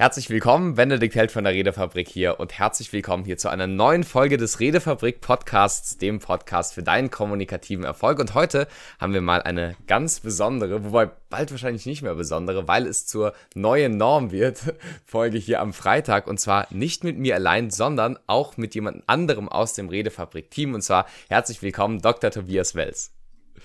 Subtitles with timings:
[0.00, 4.02] Herzlich willkommen, Benedikt Held von der Redefabrik hier und herzlich willkommen hier zu einer neuen
[4.02, 8.18] Folge des Redefabrik Podcasts, dem Podcast für deinen kommunikativen Erfolg.
[8.18, 8.66] Und heute
[8.98, 13.34] haben wir mal eine ganz besondere, wobei bald wahrscheinlich nicht mehr besondere, weil es zur
[13.54, 14.74] neuen Norm wird,
[15.04, 16.28] Folge hier am Freitag.
[16.28, 20.72] Und zwar nicht mit mir allein, sondern auch mit jemand anderem aus dem Redefabrik-Team.
[20.72, 22.30] Und zwar herzlich willkommen, Dr.
[22.30, 23.12] Tobias Wells.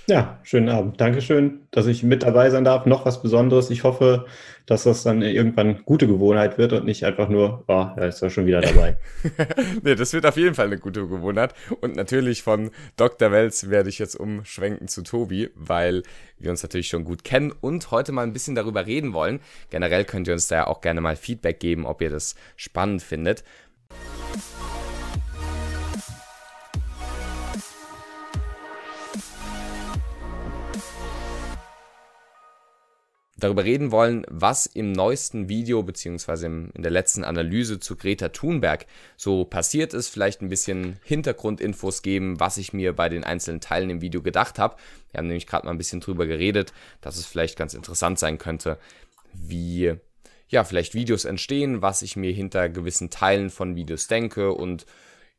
[0.08, 1.02] Ja, schönen Abend.
[1.02, 2.86] Dankeschön, dass ich mit dabei sein darf.
[2.86, 3.72] Noch was Besonderes.
[3.72, 4.28] Ich hoffe,
[4.68, 8.30] dass das dann irgendwann gute Gewohnheit wird und nicht einfach nur, oh, er ist ja
[8.30, 8.98] schon wieder dabei.
[9.84, 11.56] nee, das wird auf jeden Fall eine gute Gewohnheit.
[11.82, 13.32] Und natürlich von Dr.
[13.32, 16.04] Welz werde ich jetzt umschwenken zu Tobi, weil
[16.38, 19.40] wir uns natürlich schon gut kennen und heute mal ein bisschen darüber reden wollen.
[19.72, 23.02] Generell könnt ihr uns da ja auch gerne mal Feedback geben, ob ihr das spannend
[23.02, 23.44] findet.
[33.46, 38.86] Darüber reden wollen, was im neuesten Video beziehungsweise in der letzten Analyse zu Greta Thunberg
[39.18, 43.90] so passiert ist, vielleicht ein bisschen Hintergrundinfos geben, was ich mir bei den einzelnen Teilen
[43.90, 44.76] im Video gedacht habe.
[45.12, 48.38] Wir haben nämlich gerade mal ein bisschen drüber geredet, dass es vielleicht ganz interessant sein
[48.38, 48.78] könnte,
[49.34, 49.94] wie
[50.48, 54.86] ja, vielleicht Videos entstehen, was ich mir hinter gewissen Teilen von Videos denke und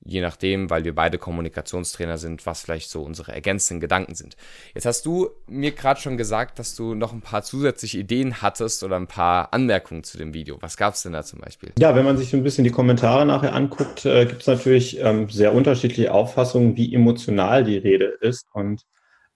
[0.04, 4.36] je nachdem, weil wir beide Kommunikationstrainer sind, was vielleicht so unsere ergänzenden Gedanken sind.
[4.74, 8.82] Jetzt hast du mir gerade schon gesagt, dass du noch ein paar zusätzliche Ideen hattest
[8.82, 10.58] oder ein paar Anmerkungen zu dem Video.
[10.60, 11.72] Was gab es denn da zum Beispiel?
[11.78, 15.00] Ja, wenn man sich so ein bisschen die Kommentare nachher anguckt, äh, gibt es natürlich
[15.00, 18.46] ähm, sehr unterschiedliche Auffassungen, wie emotional die Rede ist.
[18.52, 18.82] Und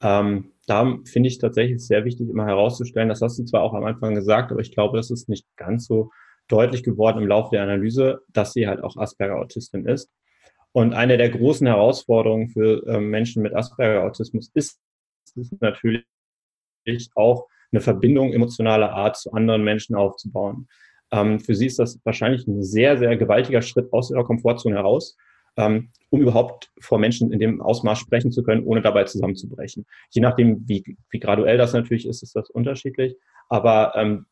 [0.02, 3.84] ähm, da finde ich tatsächlich sehr wichtig, immer herauszustellen, das hast du zwar auch am
[3.84, 6.10] Anfang gesagt, aber ich glaube, das ist nicht ganz so
[6.48, 10.10] deutlich geworden im Laufe der Analyse, dass sie halt auch Asperger-Autistin ist.
[10.72, 14.80] Und eine der großen Herausforderungen für äh, Menschen mit Asperger-Autismus ist,
[15.34, 16.04] ist natürlich
[17.14, 20.68] auch eine Verbindung emotionaler Art zu anderen Menschen aufzubauen.
[21.12, 25.16] Ähm, für sie ist das wahrscheinlich ein sehr, sehr gewaltiger Schritt aus ihrer Komfortzone heraus,
[25.56, 29.86] ähm, um überhaupt vor Menschen in dem Ausmaß sprechen zu können, ohne dabei zusammenzubrechen.
[30.10, 33.16] Je nachdem, wie, wie graduell das natürlich ist, ist das unterschiedlich.
[33.48, 34.26] Aber ähm,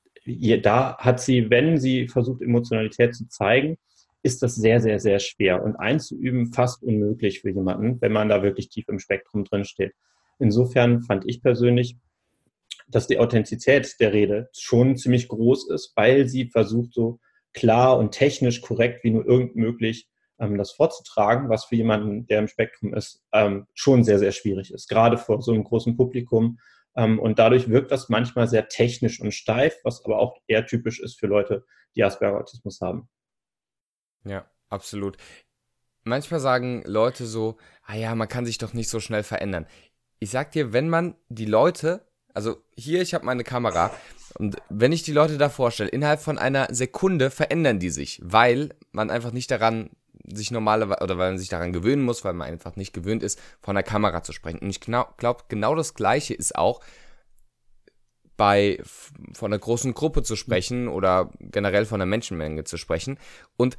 [0.63, 3.79] da hat sie, wenn sie versucht, Emotionalität zu zeigen,
[4.23, 8.43] ist das sehr, sehr, sehr schwer und einzuüben fast unmöglich für jemanden, wenn man da
[8.43, 9.93] wirklich tief im Spektrum drin steht.
[10.39, 11.97] Insofern fand ich persönlich,
[12.89, 17.21] dass die Authentizität der Rede schon ziemlich groß ist, weil sie versucht, so
[17.53, 20.09] klar und technisch korrekt wie nur irgend möglich
[20.39, 24.73] ähm, das vorzutragen, was für jemanden, der im Spektrum ist, ähm, schon sehr, sehr schwierig
[24.73, 26.59] ist, gerade vor so einem großen Publikum.
[26.97, 31.01] Ähm, und dadurch wirkt das manchmal sehr technisch und steif, was aber auch eher typisch
[31.01, 31.65] ist für Leute,
[31.97, 33.09] die Asperger-Autismus haben.
[34.25, 35.17] Ja, absolut.
[36.05, 39.67] Manchmal sagen Leute so, ah ja, man kann sich doch nicht so schnell verändern.
[40.21, 43.91] Ich sag dir, wenn man die Leute, also hier, ich habe meine Kamera,
[44.39, 48.75] und wenn ich die Leute da vorstelle, innerhalb von einer Sekunde verändern die sich, weil
[48.93, 49.91] man einfach nicht daran
[50.33, 53.41] sich normalerweise, oder weil man sich daran gewöhnen muss, weil man einfach nicht gewöhnt ist,
[53.61, 54.59] von der Kamera zu sprechen.
[54.59, 56.81] Und ich glaube, genau das Gleiche ist auch
[58.37, 63.19] bei von einer großen Gruppe zu sprechen oder generell von einer Menschenmenge zu sprechen.
[63.57, 63.77] Und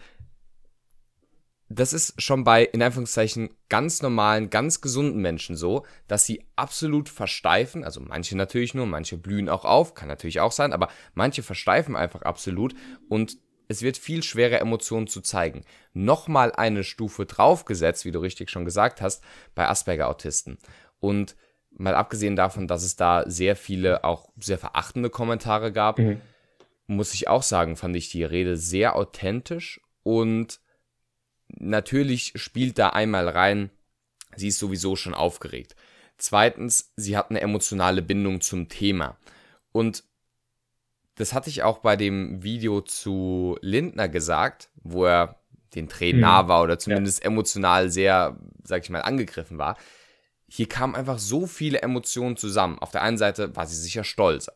[1.69, 7.09] das ist schon bei, in Anführungszeichen, ganz normalen, ganz gesunden Menschen so, dass sie absolut
[7.09, 11.43] versteifen, also manche natürlich nur, manche blühen auch auf, kann natürlich auch sein, aber manche
[11.43, 12.73] versteifen einfach absolut
[13.07, 13.37] und
[13.67, 15.63] es wird viel schwerer, Emotionen zu zeigen.
[15.93, 20.57] Nochmal eine Stufe draufgesetzt, wie du richtig schon gesagt hast, bei Asperger-Autisten.
[20.99, 21.35] Und
[21.69, 26.19] mal abgesehen davon, dass es da sehr viele auch sehr verachtende Kommentare gab, mhm.
[26.87, 30.59] muss ich auch sagen, fand ich die Rede sehr authentisch und
[31.57, 33.69] natürlich spielt da einmal rein,
[34.35, 35.75] sie ist sowieso schon aufgeregt.
[36.17, 39.17] Zweitens, sie hat eine emotionale Bindung zum Thema.
[39.71, 40.03] Und
[41.15, 45.39] das hatte ich auch bei dem Video zu Lindner gesagt, wo er
[45.75, 46.21] den Tränen mhm.
[46.21, 47.25] nah war oder zumindest ja.
[47.25, 49.77] emotional sehr, sag ich mal, angegriffen war.
[50.47, 52.79] Hier kamen einfach so viele Emotionen zusammen.
[52.79, 54.49] Auf der einen Seite war sie sicher stolz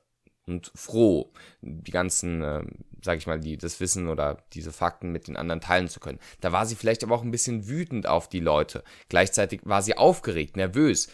[0.48, 1.32] und froh,
[1.62, 2.64] die ganzen äh,
[3.04, 6.20] sage ich mal, die, das Wissen oder diese Fakten mit den anderen teilen zu können.
[6.42, 8.84] Da war sie vielleicht aber auch ein bisschen wütend auf die Leute.
[9.10, 11.10] Gleichzeitig war sie aufgeregt, nervös,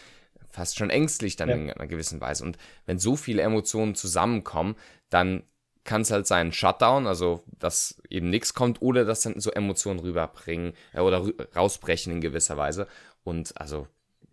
[0.50, 1.54] fast schon ängstlich dann ja.
[1.56, 2.44] in einer gewissen Weise.
[2.44, 4.76] Und wenn so viele Emotionen zusammenkommen,
[5.08, 5.42] dann
[5.84, 10.00] kann es halt sein Shutdown, also dass eben nichts kommt, oder dass dann so Emotionen
[10.00, 11.26] rüberbringen äh, oder
[11.56, 12.86] rausbrechen in gewisser Weise.
[13.24, 13.86] Und also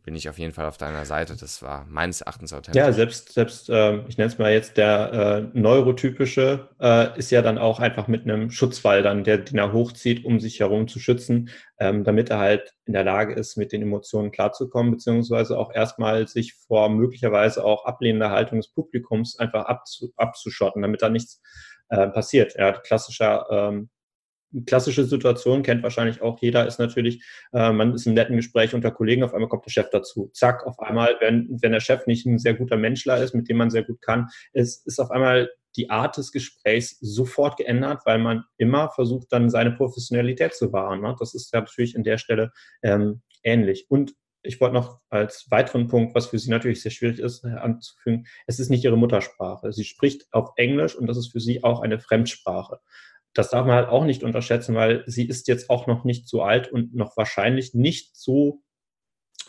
[0.07, 1.35] bin ich auf jeden Fall auf deiner Seite.
[1.37, 2.79] Das war meines Erachtens authentisch.
[2.81, 7.41] Ja, selbst, selbst äh, ich nenne es mal jetzt der äh, neurotypische, äh, ist ja
[7.41, 10.99] dann auch einfach mit einem Schutzwall dann, der den er hochzieht, um sich herum zu
[10.99, 15.75] schützen, ähm, damit er halt in der Lage ist, mit den Emotionen klarzukommen, beziehungsweise auch
[15.75, 21.41] erstmal sich vor möglicherweise auch ablehnender Haltung des Publikums einfach abzu, abzuschotten, damit da nichts
[21.89, 22.55] äh, passiert.
[22.57, 23.89] Ja, klassischer ähm,
[24.65, 27.23] klassische Situation kennt wahrscheinlich auch jeder, ist natürlich,
[27.53, 30.29] äh, man ist im netten Gespräch unter Kollegen, auf einmal kommt der Chef dazu.
[30.33, 33.57] Zack, auf einmal, wenn, wenn der Chef nicht ein sehr guter Menschler ist, mit dem
[33.57, 38.19] man sehr gut kann, ist, ist auf einmal die Art des Gesprächs sofort geändert, weil
[38.19, 41.01] man immer versucht, dann seine Professionalität zu wahren.
[41.01, 41.15] Ne?
[41.19, 42.51] Das ist ja natürlich an der Stelle
[42.81, 43.85] ähm, ähnlich.
[43.89, 47.49] Und ich wollte noch als weiteren Punkt, was für sie natürlich sehr schwierig ist, äh,
[47.49, 49.71] anzufügen, es ist nicht ihre Muttersprache.
[49.71, 52.79] Sie spricht auf Englisch und das ist für sie auch eine Fremdsprache
[53.37, 56.41] das darf man halt auch nicht unterschätzen, weil sie ist jetzt auch noch nicht so
[56.41, 58.61] alt und noch wahrscheinlich nicht so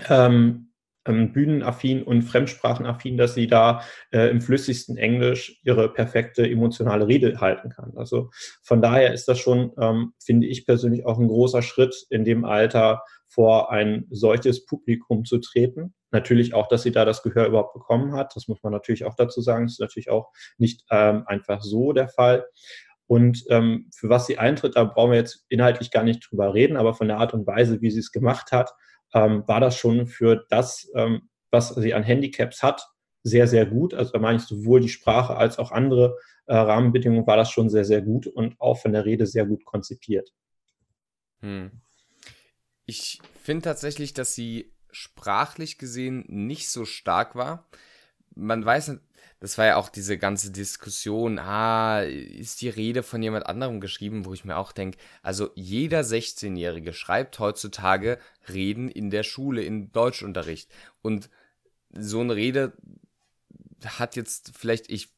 [0.08, 0.68] ähm,
[1.08, 7.40] ähm, bühnenaffin und fremdsprachenaffin, dass sie da äh, im flüssigsten Englisch ihre perfekte emotionale Rede
[7.40, 7.92] halten kann.
[7.96, 8.30] Also
[8.62, 12.44] von daher ist das schon, ähm, finde ich persönlich, auch ein großer Schritt in dem
[12.44, 15.94] Alter vor ein solches Publikum zu treten.
[16.10, 18.34] Natürlich auch, dass sie da das Gehör überhaupt bekommen hat.
[18.34, 19.66] Das muss man natürlich auch dazu sagen.
[19.66, 22.46] Das ist natürlich auch nicht ähm, einfach so der Fall.
[23.08, 26.76] Und ähm, für was sie eintritt, da brauchen wir jetzt inhaltlich gar nicht drüber reden,
[26.76, 28.70] aber von der Art und Weise, wie sie es gemacht hat,
[29.14, 32.86] ähm, war das schon für das, ähm, was sie an Handicaps hat,
[33.22, 33.94] sehr, sehr gut.
[33.94, 37.70] Also da meine ich sowohl die Sprache als auch andere äh, Rahmenbedingungen war das schon
[37.70, 40.32] sehr, sehr gut und auch von der Rede sehr gut konzipiert.
[41.40, 41.70] Hm.
[42.84, 47.68] Ich finde tatsächlich, dass sie sprachlich gesehen nicht so stark war.
[48.34, 48.98] Man weiß
[49.40, 54.24] das war ja auch diese ganze Diskussion, ah, ist die Rede von jemand anderem geschrieben,
[54.24, 58.18] wo ich mir auch denke, also jeder 16-Jährige schreibt heutzutage
[58.48, 60.70] Reden in der Schule, in Deutschunterricht.
[61.02, 61.30] Und
[61.92, 62.72] so eine Rede
[63.84, 65.08] hat jetzt vielleicht, ich,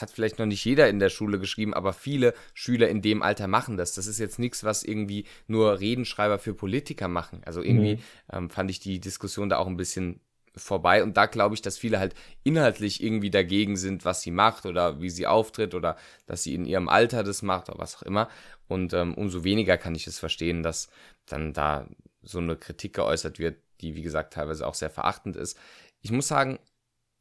[0.00, 3.46] hat vielleicht noch nicht jeder in der Schule geschrieben, aber viele Schüler in dem Alter
[3.46, 3.94] machen das.
[3.94, 7.42] Das ist jetzt nichts, was irgendwie nur Redenschreiber für Politiker machen.
[7.44, 8.02] Also irgendwie mhm.
[8.32, 10.20] ähm, fand ich die Diskussion da auch ein bisschen
[10.60, 11.02] vorbei.
[11.02, 15.00] Und da glaube ich, dass viele halt inhaltlich irgendwie dagegen sind, was sie macht oder
[15.00, 15.96] wie sie auftritt oder
[16.26, 18.28] dass sie in ihrem Alter das macht oder was auch immer.
[18.68, 20.88] Und ähm, umso weniger kann ich es verstehen, dass
[21.26, 21.88] dann da
[22.22, 25.58] so eine Kritik geäußert wird, die wie gesagt teilweise auch sehr verachtend ist.
[26.02, 26.58] Ich muss sagen,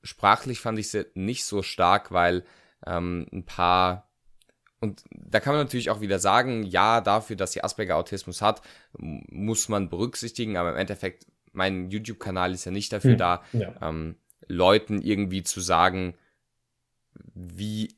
[0.03, 2.43] sprachlich fand ich sie nicht so stark, weil
[2.85, 4.09] ähm, ein paar
[4.81, 8.61] und da kann man natürlich auch wieder sagen, ja, dafür, dass sie Asperger-Autismus hat,
[8.97, 13.73] muss man berücksichtigen, aber im Endeffekt mein YouTube-Kanal ist ja nicht dafür hm, da, ja.
[13.81, 14.15] ähm,
[14.47, 16.15] Leuten irgendwie zu sagen,
[17.33, 17.95] wie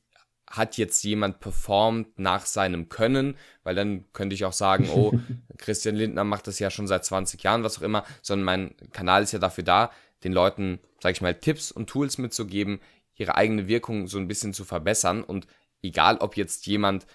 [0.48, 5.14] hat jetzt jemand performt nach seinem Können, weil dann könnte ich auch sagen, oh,
[5.58, 9.24] Christian Lindner macht das ja schon seit 20 Jahren, was auch immer, sondern mein Kanal
[9.24, 9.92] ist ja dafür da,
[10.24, 12.82] den Leuten, sag ich mal, Tipps und Tools mitzugeben,
[13.16, 15.24] ihre eigene Wirkung so ein bisschen zu verbessern.
[15.24, 15.48] Und
[15.82, 17.08] egal, ob jetzt jemand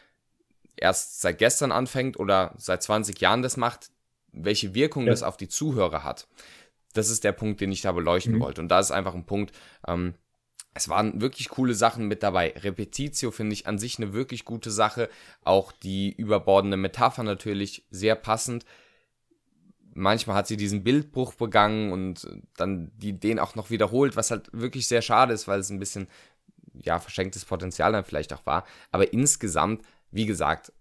[0.76, 3.90] erst seit gestern anfängt oder seit 20 Jahren das macht,
[4.36, 5.10] welche Wirkung ja.
[5.10, 6.28] das auf die Zuhörer hat.
[6.92, 8.40] Das ist der Punkt, den ich da beleuchten mhm.
[8.40, 8.60] wollte.
[8.60, 9.54] Und da ist einfach ein Punkt,
[9.86, 10.14] ähm,
[10.76, 12.52] es waren wirklich coole Sachen mit dabei.
[12.54, 15.08] Repetitio finde ich an sich eine wirklich gute Sache.
[15.42, 18.66] Auch die überbordende Metapher natürlich sehr passend.
[19.94, 24.50] Manchmal hat sie diesen Bildbruch begangen und dann die, den auch noch wiederholt, was halt
[24.52, 26.08] wirklich sehr schade ist, weil es ein bisschen,
[26.74, 28.66] ja, verschenktes Potenzial dann vielleicht auch war.
[28.92, 30.72] Aber insgesamt, wie gesagt,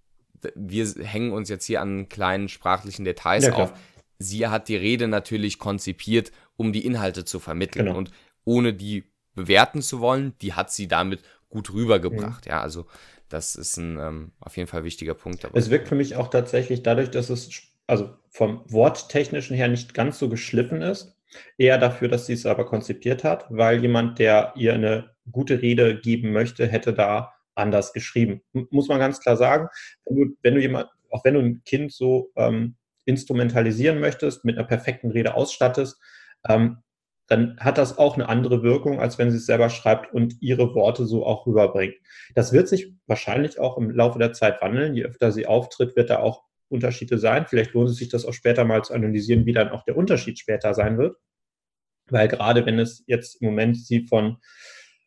[0.56, 3.74] wir hängen uns jetzt hier an kleinen sprachlichen Details ja, auf.
[4.18, 7.86] Sie hat die Rede natürlich konzipiert, um die Inhalte zu vermitteln.
[7.86, 7.98] Genau.
[7.98, 8.12] Und
[8.44, 9.04] ohne die
[9.34, 12.46] bewerten zu wollen, die hat sie damit gut rübergebracht.
[12.46, 12.50] Mhm.
[12.50, 12.86] Ja, also
[13.30, 15.44] das ist ein ähm, auf jeden Fall wichtiger Punkt.
[15.44, 15.58] Dabei.
[15.58, 17.50] Es wirkt für mich auch tatsächlich dadurch, dass es
[17.88, 21.18] also vom Worttechnischen her nicht ganz so geschliffen ist,
[21.58, 26.00] eher dafür, dass sie es aber konzipiert hat, weil jemand, der ihr eine gute Rede
[26.00, 28.42] geben möchte, hätte da anders geschrieben.
[28.52, 29.70] Muss man ganz klar sagen,
[30.06, 34.58] wenn du, wenn du jemand, auch wenn du ein Kind so ähm, instrumentalisieren möchtest, mit
[34.58, 36.00] einer perfekten Rede ausstattest,
[36.48, 36.78] ähm,
[37.28, 40.76] dann hat das auch eine andere Wirkung, als wenn sie es selber schreibt und ihre
[40.76, 41.96] Worte so auch rüberbringt.
[42.36, 44.94] Das wird sich wahrscheinlich auch im Laufe der Zeit wandeln.
[44.94, 47.46] Je öfter sie auftritt, wird da auch Unterschiede sein.
[47.48, 50.38] Vielleicht lohnt es sich das auch später mal zu analysieren, wie dann auch der Unterschied
[50.38, 51.18] später sein wird.
[52.10, 54.38] Weil gerade wenn es jetzt im Moment sie von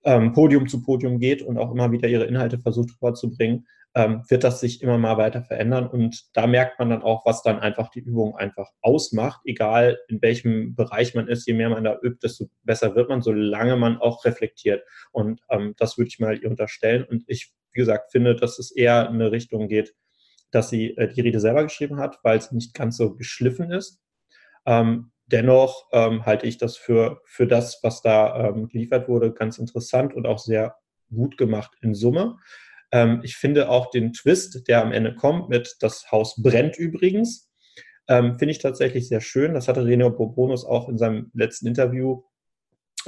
[0.09, 4.43] ähm, Podium zu Podium geht und auch immer wieder ihre Inhalte versucht vorzubringen, ähm, wird
[4.43, 5.87] das sich immer mal weiter verändern.
[5.87, 9.43] Und da merkt man dann auch, was dann einfach die Übung einfach ausmacht.
[9.45, 13.21] Egal in welchem Bereich man ist, je mehr man da übt, desto besser wird man,
[13.21, 14.83] solange man auch reflektiert.
[15.12, 17.05] Und ähm, das würde ich mal ihr unterstellen.
[17.05, 19.95] Und ich, wie gesagt, finde, dass es eher in eine Richtung geht,
[20.50, 24.00] dass sie äh, die Rede selber geschrieben hat, weil es nicht ganz so geschliffen ist.
[24.65, 29.59] Ähm, dennoch ähm, halte ich das für, für das, was da ähm, geliefert wurde, ganz
[29.59, 30.77] interessant und auch sehr
[31.15, 32.37] gut gemacht in Summe.
[32.93, 37.51] Ähm, ich finde auch den Twist, der am Ende kommt mit Das Haus brennt übrigens,
[38.09, 39.55] ähm, finde ich tatsächlich sehr schön.
[39.55, 42.23] Das hatte René Bourbonus auch in seinem letzten Interview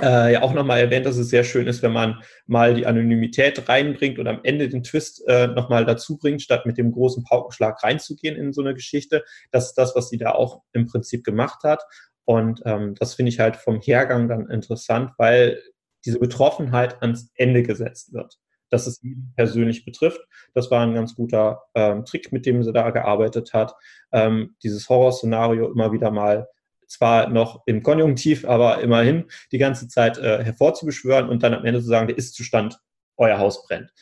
[0.00, 3.68] äh, ja auch nochmal erwähnt, dass es sehr schön ist, wenn man mal die Anonymität
[3.68, 7.82] reinbringt und am Ende den Twist äh, nochmal dazu bringt, statt mit dem großen Paukenschlag
[7.82, 9.24] reinzugehen in so eine Geschichte.
[9.50, 11.82] Das ist das, was sie da auch im Prinzip gemacht hat.
[12.24, 15.60] Und ähm, das finde ich halt vom Hergang dann interessant, weil
[16.04, 18.38] diese Betroffenheit ans Ende gesetzt wird,
[18.70, 20.20] dass es ihn persönlich betrifft.
[20.54, 23.74] Das war ein ganz guter ähm, Trick, mit dem sie da gearbeitet hat.
[24.12, 26.48] Ähm, dieses Horrorszenario immer wieder mal
[26.86, 31.80] zwar noch im Konjunktiv, aber immerhin die ganze Zeit äh, hervorzubeschwören und dann am Ende
[31.80, 32.78] zu sagen, der Ist-Zustand,
[33.16, 33.92] euer Haus brennt.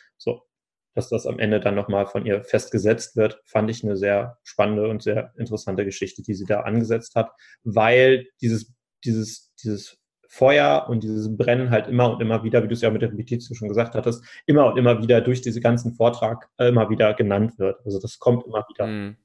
[0.99, 4.89] Dass das am Ende dann nochmal von ihr festgesetzt wird, fand ich eine sehr spannende
[4.89, 7.31] und sehr interessante Geschichte, die sie da angesetzt hat,
[7.63, 8.75] weil dieses,
[9.05, 12.91] dieses, dieses Feuer und dieses Brennen halt immer und immer wieder, wie du es ja
[12.91, 16.91] mit der Repetitio schon gesagt hattest, immer und immer wieder durch diesen ganzen Vortrag immer
[16.91, 17.79] wieder genannt wird.
[17.85, 18.89] Also das kommt immer wieder.
[18.89, 19.19] Mhm.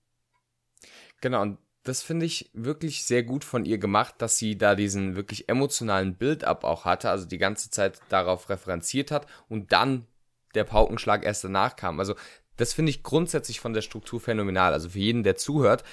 [1.22, 5.16] Genau, und das finde ich wirklich sehr gut von ihr gemacht, dass sie da diesen
[5.16, 10.06] wirklich emotionalen Build-up auch hatte, also die ganze Zeit darauf referenziert hat und dann
[10.56, 12.00] der Paukenschlag erst danach kam.
[12.00, 12.16] Also
[12.58, 14.74] das finde ich grundsätzlich von der Struktur phänomenal.
[14.74, 15.84] Also für jeden, der zuhört,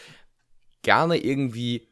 [0.83, 1.89] gerne irgendwie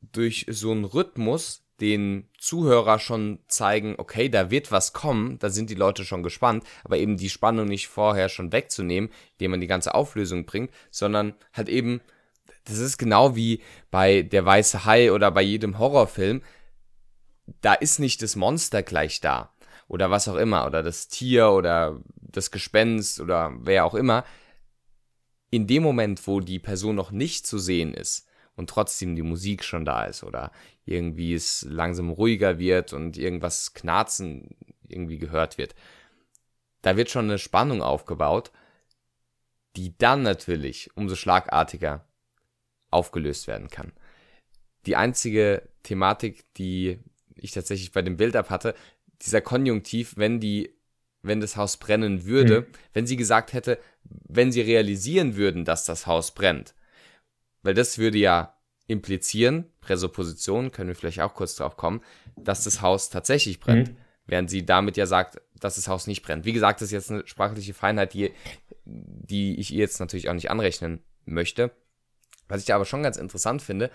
[0.00, 5.70] durch so einen Rhythmus den Zuhörer schon zeigen, okay, da wird was kommen, da sind
[5.70, 9.66] die Leute schon gespannt, aber eben die Spannung nicht vorher schon wegzunehmen, indem man die
[9.66, 12.02] ganze Auflösung bringt, sondern halt eben
[12.64, 16.42] das ist genau wie bei Der Weiße Hai oder bei jedem Horrorfilm.
[17.62, 19.52] Da ist nicht das Monster gleich da.
[19.90, 20.66] Oder was auch immer.
[20.66, 24.24] Oder das Tier oder das Gespenst oder wer auch immer.
[25.50, 29.64] In dem Moment, wo die Person noch nicht zu sehen ist und trotzdem die Musik
[29.64, 30.52] schon da ist oder
[30.84, 34.56] irgendwie es langsam ruhiger wird und irgendwas knarzen
[34.86, 35.74] irgendwie gehört wird,
[36.82, 38.52] da wird schon eine Spannung aufgebaut,
[39.74, 42.06] die dann natürlich umso schlagartiger
[42.92, 43.92] aufgelöst werden kann.
[44.86, 47.00] Die einzige Thematik, die
[47.34, 48.74] ich tatsächlich bei dem Build-up hatte,
[49.22, 50.74] dieser Konjunktiv, wenn die,
[51.22, 52.66] wenn das Haus brennen würde, mhm.
[52.92, 56.74] wenn sie gesagt hätte, wenn sie realisieren würden, dass das Haus brennt,
[57.62, 62.00] weil das würde ja implizieren, Präsupposition, können wir vielleicht auch kurz drauf kommen,
[62.36, 63.96] dass das Haus tatsächlich brennt, mhm.
[64.26, 66.44] während sie damit ja sagt, dass das Haus nicht brennt.
[66.44, 68.32] Wie gesagt, das ist jetzt eine sprachliche Feinheit, die,
[68.84, 71.70] die ich ihr jetzt natürlich auch nicht anrechnen möchte.
[72.48, 73.90] Was ich aber schon ganz interessant finde,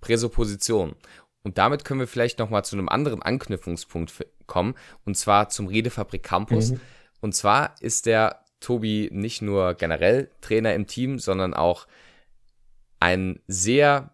[0.00, 0.94] Präsupposition.
[1.42, 4.12] Und damit können wir vielleicht nochmal zu einem anderen Anknüpfungspunkt
[4.50, 4.74] kommen,
[5.06, 6.72] und zwar zum Redefabrik Campus.
[6.72, 6.80] Mhm.
[7.22, 11.86] Und zwar ist der Tobi nicht nur generell Trainer im Team, sondern auch
[12.98, 14.10] ein sehr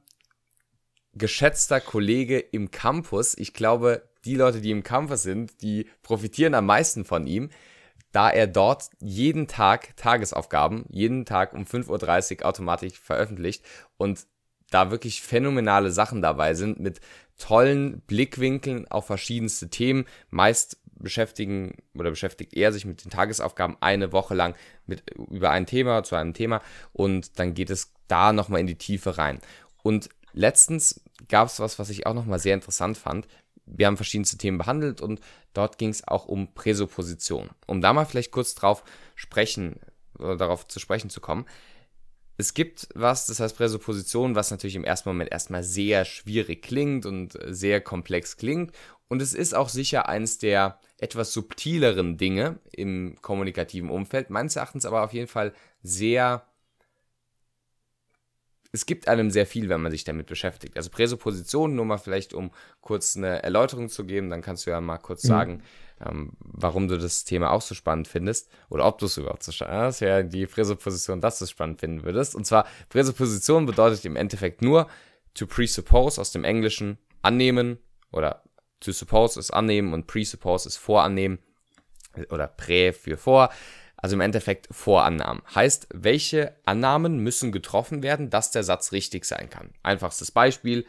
[1.14, 3.36] geschätzter Kollege im Campus.
[3.36, 7.50] Ich glaube, die Leute, die im Campus sind, die profitieren am meisten von ihm
[8.16, 13.62] da er dort jeden Tag Tagesaufgaben, jeden Tag um 5.30 Uhr automatisch veröffentlicht
[13.98, 14.26] und
[14.70, 17.00] da wirklich phänomenale Sachen dabei sind mit
[17.38, 20.06] tollen Blickwinkeln auf verschiedenste Themen.
[20.30, 24.54] Meist beschäftigen oder beschäftigt er sich mit den Tagesaufgaben eine Woche lang
[24.86, 26.62] mit über ein Thema zu einem Thema
[26.92, 29.40] und dann geht es da nochmal in die Tiefe rein.
[29.82, 33.26] Und letztens gab es was, was ich auch nochmal sehr interessant fand
[33.66, 35.20] wir haben verschiedenste Themen behandelt und
[35.52, 37.50] dort ging es auch um Präsupposition.
[37.66, 39.80] Um da mal vielleicht kurz drauf sprechen,
[40.18, 41.44] oder darauf zu sprechen zu kommen.
[42.36, 47.06] Es gibt was, das heißt Präsupposition, was natürlich im ersten Moment erstmal sehr schwierig klingt
[47.06, 48.72] und sehr komplex klingt.
[49.08, 54.84] Und es ist auch sicher eines der etwas subtileren Dinge im kommunikativen Umfeld, meines Erachtens
[54.84, 55.52] aber auf jeden Fall
[55.82, 56.46] sehr
[58.76, 60.76] es gibt einem sehr viel, wenn man sich damit beschäftigt.
[60.76, 62.50] Also Präsuppositionen, nur mal vielleicht, um
[62.82, 65.28] kurz eine Erläuterung zu geben, dann kannst du ja mal kurz mhm.
[65.28, 65.62] sagen,
[66.04, 69.50] ähm, warum du das Thema auch so spannend findest oder ob du es überhaupt so
[69.50, 70.00] spannend hast.
[70.00, 72.34] Ja, die Präsupposition, dass du es spannend finden würdest.
[72.34, 74.88] Und zwar, Präsupposition bedeutet im Endeffekt nur
[75.32, 77.78] to presuppose aus dem Englischen annehmen
[78.12, 78.42] oder
[78.80, 81.38] to suppose ist annehmen und presuppose ist vorannehmen
[82.30, 83.50] oder prä für vor.
[83.96, 85.42] Also im Endeffekt Vorannahmen.
[85.54, 89.70] Heißt, welche Annahmen müssen getroffen werden, dass der Satz richtig sein kann?
[89.82, 90.86] Einfachstes Beispiel.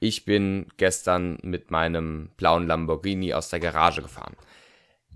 [0.00, 4.36] Ich bin gestern mit meinem blauen Lamborghini aus der Garage gefahren.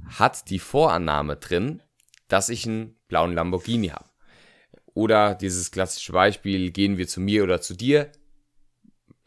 [0.06, 1.82] Hat die Vorannahme drin,
[2.28, 4.08] dass ich einen blauen Lamborghini habe?
[4.94, 8.12] Oder dieses klassische Beispiel, gehen wir zu mir oder zu dir?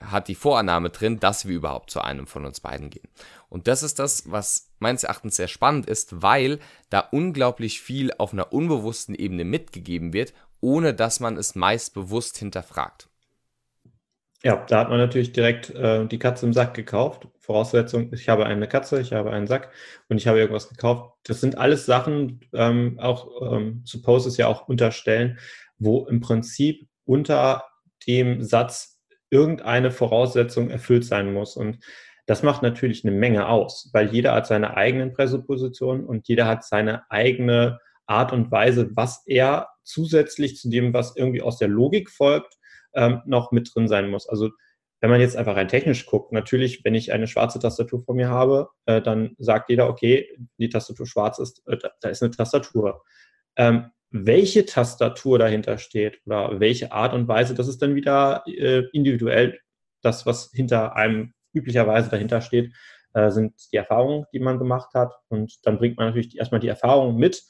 [0.02, 3.08] hat die Vorannahme drin, dass wir überhaupt zu einem von uns beiden gehen.
[3.50, 8.34] Und das ist das, was meines Erachtens sehr spannend ist, weil da unglaublich viel auf
[8.34, 13.10] einer unbewussten Ebene mitgegeben wird, ohne dass man es meist bewusst hinterfragt.
[14.44, 17.28] Ja, da hat man natürlich direkt äh, die Katze im Sack gekauft.
[17.40, 19.72] Voraussetzung, ich habe eine Katze, ich habe einen Sack
[20.10, 21.16] und ich habe irgendwas gekauft.
[21.24, 25.40] Das sind alles Sachen, ähm, auch ähm, Suppose es ja auch unterstellen,
[25.80, 27.64] wo im Prinzip unter
[28.06, 29.00] dem Satz
[29.30, 31.58] irgendeine Voraussetzung erfüllt sein muss.
[31.58, 31.80] Und
[32.28, 36.66] Das macht natürlich eine Menge aus, weil jeder hat seine eigenen Präsuppositionen und jeder hat
[36.66, 42.12] seine eigene Art und Weise, was er zusätzlich zu dem, was irgendwie aus der Logik
[42.12, 42.58] folgt,
[42.94, 44.28] ähm, noch mit drin sein muss.
[44.28, 44.50] Also
[45.00, 48.30] wenn man jetzt einfach rein technisch guckt, natürlich, wenn ich eine schwarze Tastatur vor mir
[48.30, 52.32] habe, äh, dann sagt jeder, okay, die Tastatur schwarz ist, äh, da, da, ist eine
[52.32, 53.04] Tastatur.
[53.56, 58.84] Ähm, welche Tastatur dahinter steht oder welche Art und Weise, das ist dann wieder äh,
[58.92, 59.60] individuell.
[60.02, 62.74] Das, was hinter einem üblicherweise dahinter steht,
[63.14, 65.14] äh, sind die Erfahrungen, die man gemacht hat.
[65.30, 67.44] Und dann bringt man natürlich erstmal die Erfahrungen mit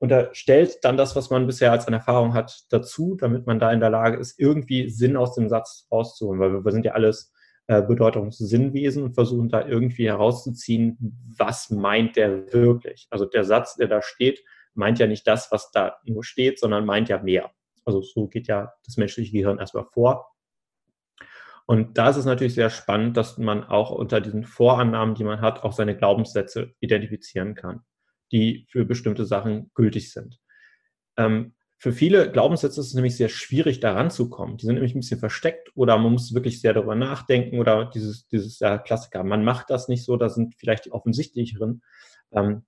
[0.00, 3.58] und er stellt dann das, was man bisher als eine Erfahrung hat, dazu, damit man
[3.58, 6.86] da in der Lage ist, irgendwie Sinn aus dem Satz rauszuholen, weil wir, wir sind
[6.86, 7.34] ja alles
[7.66, 10.96] äh, Bedeutungssinnwesen und versuchen da irgendwie herauszuziehen,
[11.36, 13.08] was meint der wirklich.
[13.10, 16.86] Also der Satz, der da steht, meint ja nicht das, was da nur steht, sondern
[16.86, 17.50] meint ja mehr.
[17.84, 20.32] Also so geht ja das menschliche Gehirn erstmal vor.
[21.70, 25.40] Und da ist es natürlich sehr spannend, dass man auch unter diesen Vorannahmen, die man
[25.40, 27.84] hat, auch seine Glaubenssätze identifizieren kann
[28.32, 30.38] die für bestimmte Sachen gültig sind.
[31.16, 34.58] Ähm, für viele Glaubenssätze ist es nämlich sehr schwierig, da ranzukommen.
[34.58, 38.26] Die sind nämlich ein bisschen versteckt oder man muss wirklich sehr darüber nachdenken oder dieses,
[38.28, 41.82] dieses ja, Klassiker, man macht das nicht so, da sind vielleicht die offensichtlicheren.
[42.32, 42.64] Ähm,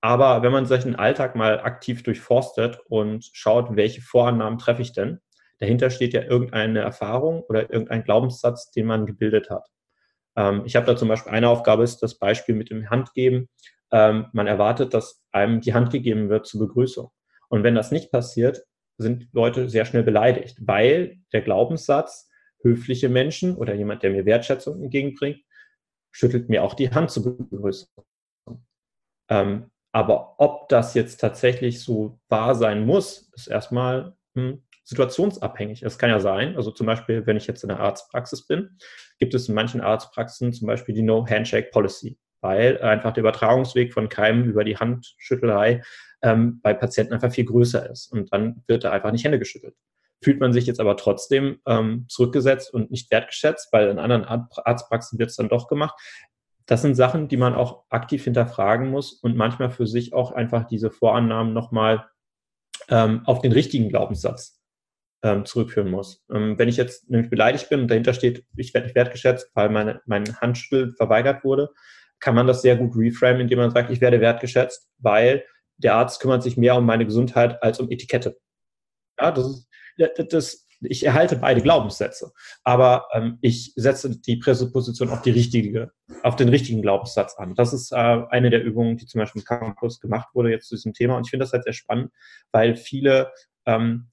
[0.00, 5.20] aber wenn man solchen Alltag mal aktiv durchforstet und schaut, welche Vorannahmen treffe ich denn,
[5.58, 9.68] dahinter steht ja irgendeine Erfahrung oder irgendein Glaubenssatz, den man gebildet hat.
[10.36, 13.48] Ähm, ich habe da zum Beispiel eine Aufgabe, ist das Beispiel mit dem Handgeben
[13.92, 17.10] ähm, man erwartet, dass einem die Hand gegeben wird zur Begrüßung.
[17.48, 18.64] Und wenn das nicht passiert,
[18.98, 22.28] sind Leute sehr schnell beleidigt, weil der Glaubenssatz,
[22.62, 25.38] höfliche Menschen oder jemand, der mir Wertschätzung entgegenbringt,
[26.10, 28.04] schüttelt mir auch die Hand zur Begrüßung.
[29.28, 35.82] Ähm, aber ob das jetzt tatsächlich so wahr sein muss, ist erstmal hm, situationsabhängig.
[35.82, 38.78] Es kann ja sein, also zum Beispiel, wenn ich jetzt in der Arztpraxis bin,
[39.18, 44.44] gibt es in manchen Arztpraxen zum Beispiel die No-Handshake-Policy weil einfach der Übertragungsweg von Keimen
[44.44, 45.82] über die Handschüttelei
[46.22, 48.06] ähm, bei Patienten einfach viel größer ist.
[48.12, 49.74] Und dann wird da einfach nicht Hände geschüttelt.
[50.22, 55.18] Fühlt man sich jetzt aber trotzdem ähm, zurückgesetzt und nicht wertgeschätzt, weil in anderen Arztpraxen
[55.18, 55.98] wird es dann doch gemacht.
[56.66, 60.66] Das sind Sachen, die man auch aktiv hinterfragen muss und manchmal für sich auch einfach
[60.66, 62.06] diese Vorannahmen nochmal
[62.88, 64.55] ähm, auf den richtigen Glaubenssatz
[65.26, 66.24] ähm, zurückführen muss.
[66.32, 69.68] Ähm, wenn ich jetzt nämlich beleidigt bin und dahinter steht, ich werde nicht wertgeschätzt, weil
[69.70, 71.70] meine, mein Handschüttel verweigert wurde,
[72.20, 75.44] kann man das sehr gut reframen, indem man sagt, ich werde wertgeschätzt, weil
[75.78, 78.38] der Arzt kümmert sich mehr um meine Gesundheit als um Etikette.
[79.20, 79.68] Ja, das ist,
[80.32, 85.90] das, ich erhalte beide Glaubenssätze, aber ähm, ich setze die Präsupposition auf die richtige,
[86.22, 87.54] auf den richtigen Glaubenssatz an.
[87.56, 90.76] Das ist äh, eine der Übungen, die zum Beispiel im Campus gemacht wurde jetzt zu
[90.76, 91.16] diesem Thema.
[91.16, 92.12] Und ich finde das halt sehr spannend,
[92.52, 93.32] weil viele
[93.66, 94.08] ähm,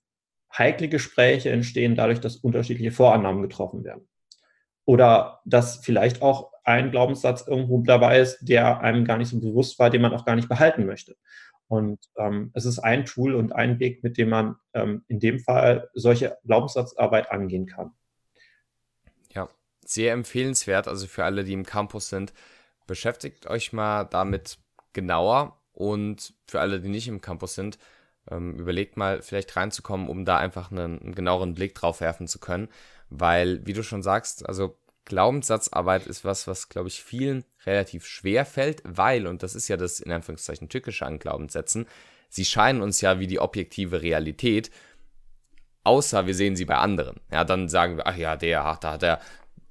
[0.57, 4.07] heikle Gespräche entstehen dadurch, dass unterschiedliche Vorannahmen getroffen werden.
[4.85, 9.79] Oder dass vielleicht auch ein Glaubenssatz irgendwo dabei ist, der einem gar nicht so bewusst
[9.79, 11.15] war, den man auch gar nicht behalten möchte.
[11.67, 15.39] Und ähm, es ist ein Tool und ein Weg, mit dem man ähm, in dem
[15.39, 17.91] Fall solche Glaubenssatzarbeit angehen kann.
[19.33, 19.49] Ja,
[19.85, 20.87] sehr empfehlenswert.
[20.87, 22.33] Also für alle, die im Campus sind,
[22.85, 24.59] beschäftigt euch mal damit
[24.91, 25.57] genauer.
[25.71, 27.79] Und für alle, die nicht im Campus sind,
[28.29, 32.39] ähm, überlegt mal, vielleicht reinzukommen, um da einfach einen, einen genaueren Blick drauf werfen zu
[32.39, 32.69] können.
[33.09, 38.45] Weil, wie du schon sagst, also Glaubenssatzarbeit ist was, was, glaube ich, vielen relativ schwer
[38.45, 41.87] fällt, weil, und das ist ja das in Anführungszeichen tückische an Glaubenssätzen,
[42.29, 44.71] sie scheinen uns ja wie die objektive Realität,
[45.83, 47.19] außer wir sehen sie bei anderen.
[47.31, 49.19] Ja, dann sagen wir, ach ja, der, ach, da hat er,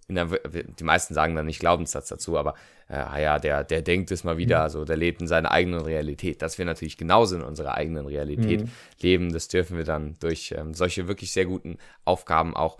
[0.08, 2.54] der, die meisten sagen dann nicht Glaubenssatz dazu, aber
[2.96, 4.68] ah ja, der, der denkt es mal wieder, mhm.
[4.70, 6.42] so, der lebt in seiner eigenen Realität.
[6.42, 8.70] Dass wir natürlich genauso in unserer eigenen Realität mhm.
[9.00, 12.78] leben, das dürfen wir dann durch ähm, solche wirklich sehr guten Aufgaben auch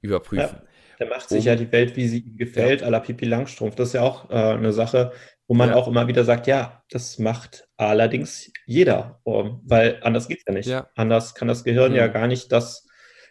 [0.00, 0.56] überprüfen.
[0.60, 0.62] Ja.
[0.98, 2.86] Der macht sich um, ja die Welt, wie sie ihm gefällt, ja.
[2.86, 3.74] à la Pipi Langstrumpf.
[3.74, 5.12] Das ist ja auch äh, eine Sache,
[5.46, 5.74] wo man ja.
[5.76, 10.54] auch immer wieder sagt, ja, das macht allerdings jeder, um, weil anders geht es ja
[10.54, 10.68] nicht.
[10.68, 10.88] Ja.
[10.96, 12.06] Anders kann das Gehirn ja.
[12.06, 12.86] ja gar nicht das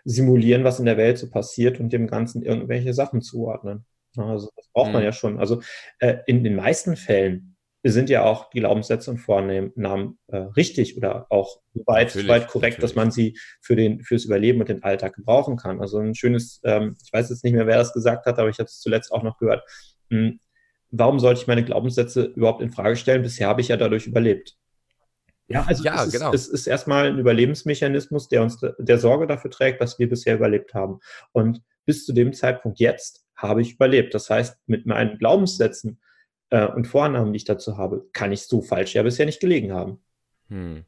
[0.06, 3.86] simulieren, was in der Welt so passiert und dem Ganzen irgendwelche Sachen zuordnen.
[4.24, 4.94] Also das braucht mhm.
[4.94, 5.40] man ja schon.
[5.40, 5.62] Also
[6.00, 11.28] äh, in den meisten Fällen sind ja auch die Glaubenssätze und Vornamen äh, richtig oder
[11.30, 12.78] auch weit, weit korrekt, natürlich.
[12.78, 15.80] dass man sie für den, fürs Überleben und den Alltag gebrauchen kann.
[15.80, 18.58] Also ein schönes, ähm, ich weiß jetzt nicht mehr, wer das gesagt hat, aber ich
[18.58, 19.64] habe es zuletzt auch noch gehört.
[20.10, 20.40] Hm,
[20.90, 23.22] warum sollte ich meine Glaubenssätze überhaupt in Frage stellen?
[23.22, 24.58] Bisher habe ich ja dadurch überlebt.
[25.48, 26.32] Ja, also ja, es, genau.
[26.32, 30.36] ist, es ist erstmal ein Überlebensmechanismus, der uns der Sorge dafür trägt, dass wir bisher
[30.36, 31.00] überlebt haben.
[31.34, 34.14] Und bis zu dem Zeitpunkt jetzt habe ich überlebt.
[34.14, 36.00] Das heißt, mit meinen Glaubenssätzen
[36.50, 39.74] äh, und Vornamen, die ich dazu habe, kann ich so falsch ja bisher nicht gelegen
[39.74, 40.00] haben.
[40.50, 40.86] Hm.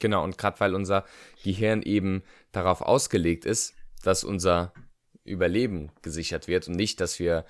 [0.00, 1.04] Genau, und gerade weil unser
[1.42, 4.72] Gehirn eben darauf ausgelegt ist, dass unser
[5.24, 7.44] Überleben gesichert wird und nicht, dass wir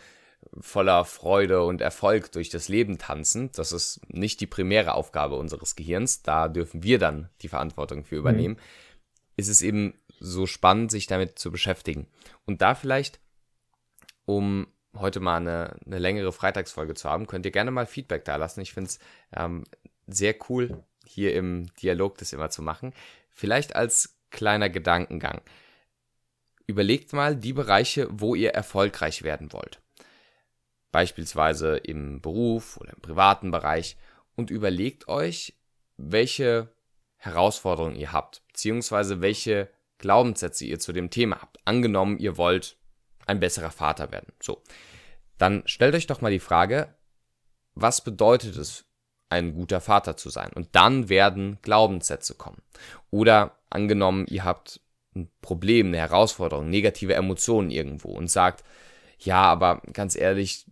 [0.61, 3.51] voller Freude und Erfolg durch das Leben tanzen.
[3.53, 6.23] Das ist nicht die primäre Aufgabe unseres Gehirns.
[6.23, 8.55] Da dürfen wir dann die Verantwortung für übernehmen.
[8.55, 8.61] Mhm.
[9.37, 12.07] Ist es eben so spannend, sich damit zu beschäftigen.
[12.47, 13.21] Und da vielleicht,
[14.27, 18.37] um heute mal eine, eine längere Freitagsfolge zu haben, könnt ihr gerne mal Feedback da
[18.37, 18.61] lassen.
[18.61, 18.99] Ich finde es
[19.35, 19.65] ähm,
[20.07, 22.93] sehr cool, hier im Dialog das immer zu machen.
[23.31, 25.41] Vielleicht als kleiner Gedankengang.
[26.67, 29.81] Überlegt mal die Bereiche, wo ihr erfolgreich werden wollt.
[30.93, 33.97] Beispielsweise im Beruf oder im privaten Bereich
[34.37, 35.55] und überlegt euch,
[35.97, 36.73] welche
[37.17, 41.59] Herausforderungen ihr habt, beziehungsweise welche Glaubenssätze ihr zu dem Thema habt.
[41.65, 42.77] Angenommen, ihr wollt
[43.27, 44.33] ein besserer Vater werden.
[44.41, 44.63] So.
[45.39, 46.95] Dann stellt euch doch mal die Frage,
[47.75, 48.85] was bedeutet es,
[49.31, 50.51] ein guter Vater zu sein?
[50.55, 52.63] Und dann werden Glaubenssätze kommen.
[53.11, 54.81] Oder angenommen, ihr habt
[55.17, 58.65] ein Problem, eine Herausforderung, negative Emotionen irgendwo und sagt,
[59.19, 60.67] ja, aber ganz ehrlich,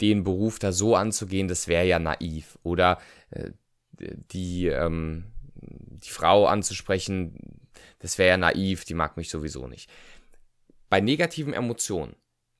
[0.00, 2.58] den Beruf da so anzugehen, das wäre ja naiv.
[2.62, 2.98] Oder
[3.30, 3.50] äh,
[3.92, 7.68] die, ähm, die Frau anzusprechen,
[8.00, 9.88] das wäre ja naiv, die mag mich sowieso nicht.
[10.90, 12.16] Bei negativen Emotionen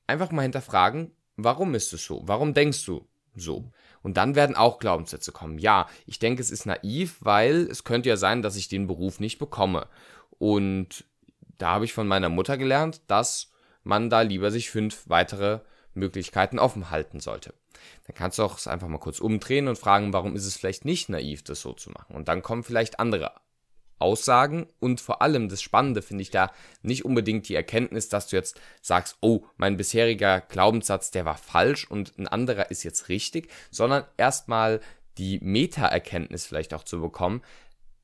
[0.07, 2.21] einfach mal hinterfragen, warum ist es so?
[2.25, 3.71] Warum denkst du so?
[4.01, 5.57] Und dann werden auch Glaubenssätze kommen.
[5.57, 9.19] Ja, ich denke, es ist naiv, weil es könnte ja sein, dass ich den Beruf
[9.19, 9.87] nicht bekomme.
[10.37, 11.05] Und
[11.57, 13.51] da habe ich von meiner Mutter gelernt, dass
[13.83, 15.61] man da lieber sich fünf weitere
[15.93, 17.53] Möglichkeiten offen halten sollte.
[18.05, 20.85] Dann kannst du auch es einfach mal kurz umdrehen und fragen, warum ist es vielleicht
[20.85, 22.15] nicht naiv, das so zu machen?
[22.15, 23.31] Und dann kommen vielleicht andere
[23.99, 28.35] Aussagen und vor allem das Spannende finde ich da nicht unbedingt die Erkenntnis, dass du
[28.35, 33.49] jetzt sagst, oh, mein bisheriger Glaubenssatz, der war falsch und ein anderer ist jetzt richtig,
[33.71, 34.81] sondern erstmal
[35.17, 37.41] die Meta-Erkenntnis vielleicht auch zu bekommen,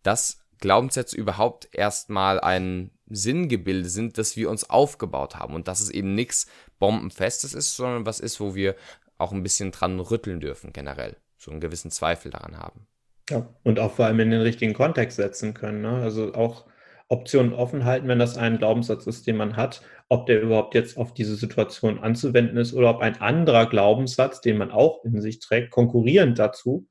[0.04, 5.90] dass Glaubenssätze überhaupt erstmal ein Sinngebilde sind, das wir uns aufgebaut haben und dass es
[5.90, 6.48] eben nichts
[6.80, 8.76] Bombenfestes ist, sondern was ist, wo wir
[9.18, 12.88] auch ein bisschen dran rütteln dürfen generell, so einen gewissen Zweifel daran haben.
[13.32, 15.82] Ja, und auch vor allem in den richtigen Kontext setzen können.
[15.82, 16.02] Ne?
[16.04, 16.66] Also auch
[17.08, 20.98] Optionen offen halten, wenn das ein Glaubenssatz ist, den man hat, ob der überhaupt jetzt
[20.98, 25.40] auf diese Situation anzuwenden ist oder ob ein anderer Glaubenssatz, den man auch in sich
[25.40, 26.90] trägt, konkurrierend dazu,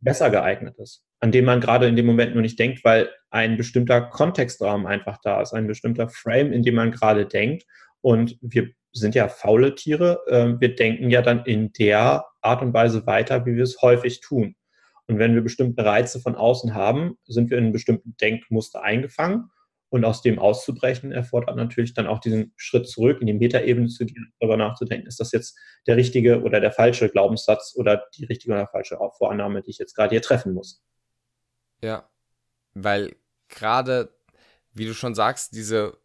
[0.00, 3.56] besser geeignet ist, an dem man gerade in dem Moment nur nicht denkt, weil ein
[3.56, 7.64] bestimmter Kontextraum einfach da ist, ein bestimmter Frame, in dem man gerade denkt.
[8.00, 10.20] Und wir sind ja faule Tiere.
[10.26, 14.20] Äh, wir denken ja dann in der Art und Weise weiter, wie wir es häufig
[14.20, 14.56] tun.
[15.10, 19.50] Und wenn wir bestimmte Reize von außen haben, sind wir in einem bestimmten Denkmuster eingefangen.
[19.88, 24.06] Und aus dem auszubrechen erfordert natürlich dann auch diesen Schritt zurück in die Metaebene zu
[24.06, 28.52] gehen, darüber nachzudenken, ist das jetzt der richtige oder der falsche Glaubenssatz oder die richtige
[28.52, 30.80] oder falsche Vorannahme, die ich jetzt gerade hier treffen muss.
[31.82, 32.08] Ja,
[32.74, 33.16] weil
[33.48, 34.14] gerade,
[34.74, 35.98] wie du schon sagst, diese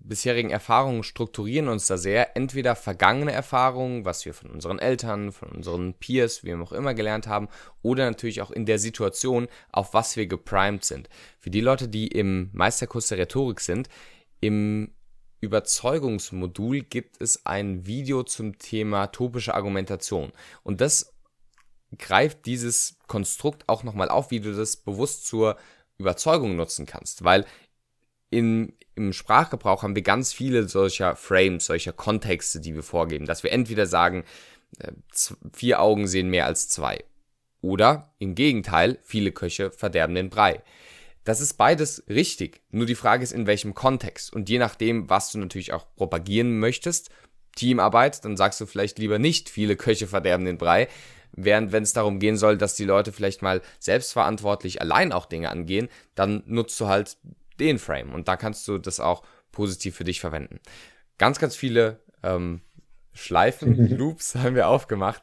[0.00, 2.36] bisherigen Erfahrungen strukturieren uns da sehr.
[2.36, 7.26] Entweder vergangene Erfahrungen, was wir von unseren Eltern, von unseren Peers, wir auch immer gelernt
[7.26, 7.48] haben,
[7.82, 11.08] oder natürlich auch in der Situation, auf was wir geprimed sind.
[11.38, 13.88] Für die Leute, die im Meisterkurs der Rhetorik sind,
[14.40, 14.92] im
[15.40, 20.32] Überzeugungsmodul gibt es ein Video zum Thema topische Argumentation.
[20.62, 21.14] Und das
[21.98, 25.56] greift dieses Konstrukt auch nochmal auf, wie du das bewusst zur
[25.98, 27.24] Überzeugung nutzen kannst.
[27.24, 27.46] Weil
[28.30, 33.42] in, im Sprachgebrauch haben wir ganz viele solcher Frames, solcher Kontexte, die wir vorgeben, dass
[33.42, 34.24] wir entweder sagen,
[34.78, 34.92] äh,
[35.52, 37.04] vier Augen sehen mehr als zwei.
[37.60, 40.62] Oder im Gegenteil, viele Köche verderben den Brei.
[41.24, 42.62] Das ist beides richtig.
[42.70, 44.32] Nur die Frage ist, in welchem Kontext.
[44.32, 47.10] Und je nachdem, was du natürlich auch propagieren möchtest,
[47.56, 50.88] Teamarbeit, dann sagst du vielleicht lieber nicht, viele Köche verderben den Brei.
[51.32, 55.50] Während wenn es darum gehen soll, dass die Leute vielleicht mal selbstverantwortlich allein auch Dinge
[55.50, 57.18] angehen, dann nutzt du halt
[57.60, 58.12] den Frame.
[58.12, 60.60] Und da kannst du das auch positiv für dich verwenden.
[61.18, 62.62] Ganz, ganz viele ähm,
[63.12, 65.22] Schleifen, Loops haben wir aufgemacht.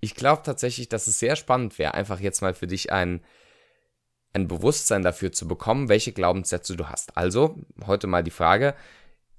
[0.00, 3.22] Ich glaube tatsächlich, dass es sehr spannend wäre, einfach jetzt mal für dich ein,
[4.32, 7.16] ein Bewusstsein dafür zu bekommen, welche Glaubenssätze du hast.
[7.16, 8.74] Also, heute mal die Frage,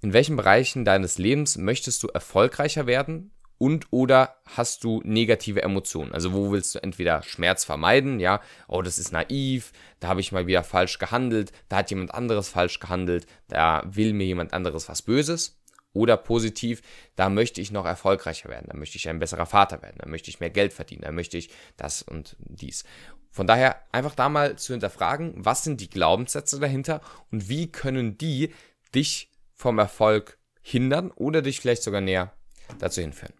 [0.01, 3.31] in welchen Bereichen deines Lebens möchtest du erfolgreicher werden?
[3.57, 6.11] Und oder hast du negative Emotionen?
[6.11, 10.31] Also wo willst du entweder Schmerz vermeiden, ja, oh, das ist naiv, da habe ich
[10.31, 14.89] mal wieder falsch gehandelt, da hat jemand anderes falsch gehandelt, da will mir jemand anderes
[14.89, 15.59] was Böses.
[15.93, 16.81] Oder positiv,
[17.15, 20.29] da möchte ich noch erfolgreicher werden, da möchte ich ein besserer Vater werden, da möchte
[20.29, 22.83] ich mehr Geld verdienen, da möchte ich das und dies.
[23.31, 26.99] Von daher einfach da mal zu hinterfragen, was sind die Glaubenssätze dahinter
[27.31, 28.53] und wie können die
[28.93, 32.33] dich vom Erfolg hindern oder dich vielleicht sogar näher
[32.79, 33.33] dazu hinführen.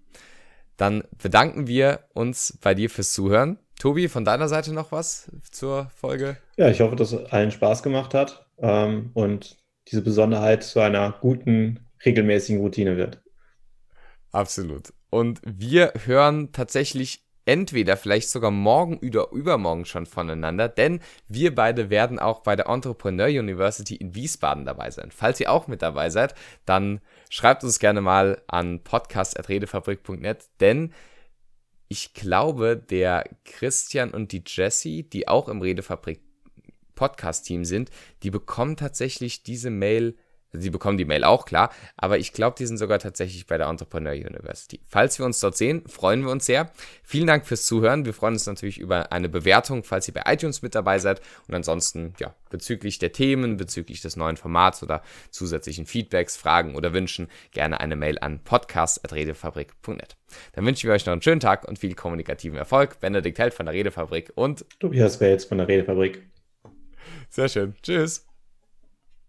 [0.78, 3.60] Dann bedanken wir uns bei dir fürs Zuhören.
[3.80, 6.38] Tobi, von deiner Seite noch was zur Folge?
[6.58, 9.58] Ja, ich hoffe, dass es allen Spaß gemacht hat ähm, und
[9.90, 13.22] diese Besonderheit zu einer guten, regelmäßigen Routine wird.
[14.32, 14.94] Absolut.
[15.10, 21.90] Und wir hören tatsächlich entweder vielleicht sogar morgen oder übermorgen schon voneinander, denn wir beide
[21.90, 25.12] werden auch bei der Entrepreneur University in Wiesbaden dabei sein.
[25.12, 30.94] Falls ihr auch mit dabei seid, dann schreibt uns gerne mal an podcast.redefabrik.net, denn
[31.88, 36.22] ich glaube, der Christian und die Jessie, die auch im Redefabrik
[36.96, 37.92] Podcast-Team sind,
[38.24, 40.16] die bekommen tatsächlich diese Mail
[40.60, 43.68] Sie bekommen die Mail auch, klar, aber ich glaube, die sind sogar tatsächlich bei der
[43.68, 44.80] Entrepreneur University.
[44.88, 46.72] Falls wir uns dort sehen, freuen wir uns sehr.
[47.04, 48.06] Vielen Dank fürs Zuhören.
[48.06, 51.22] Wir freuen uns natürlich über eine Bewertung, falls ihr bei iTunes mit dabei seid.
[51.48, 56.94] Und ansonsten, ja, bezüglich der Themen, bezüglich des neuen Formats oder zusätzlichen Feedbacks, Fragen oder
[56.94, 60.16] Wünschen, gerne eine Mail an podcast.redefabrik.net.
[60.54, 63.00] Dann wünschen wir euch noch einen schönen Tag und viel kommunikativen Erfolg.
[63.00, 66.24] Benedikt Held von der Redefabrik und Tobias Wels von der Redefabrik.
[67.30, 67.76] Sehr schön.
[67.82, 68.25] Tschüss.